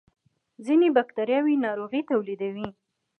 ځینې 0.65 0.87
بکتریاوې 0.97 1.55
ناروغۍ 1.65 2.01
تولیدوي 2.09 2.67